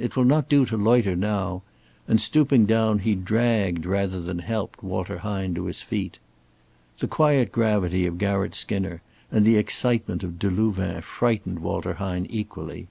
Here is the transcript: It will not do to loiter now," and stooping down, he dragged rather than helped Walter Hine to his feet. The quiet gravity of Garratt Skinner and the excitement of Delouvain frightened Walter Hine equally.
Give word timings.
It 0.00 0.16
will 0.16 0.24
not 0.24 0.48
do 0.48 0.64
to 0.64 0.78
loiter 0.78 1.14
now," 1.14 1.64
and 2.08 2.18
stooping 2.18 2.64
down, 2.64 3.00
he 3.00 3.14
dragged 3.14 3.84
rather 3.84 4.22
than 4.22 4.38
helped 4.38 4.82
Walter 4.82 5.18
Hine 5.18 5.52
to 5.54 5.66
his 5.66 5.82
feet. 5.82 6.18
The 7.00 7.06
quiet 7.06 7.52
gravity 7.52 8.06
of 8.06 8.16
Garratt 8.16 8.54
Skinner 8.54 9.02
and 9.30 9.44
the 9.44 9.58
excitement 9.58 10.24
of 10.24 10.38
Delouvain 10.38 11.02
frightened 11.02 11.58
Walter 11.58 11.92
Hine 11.92 12.24
equally. 12.30 12.88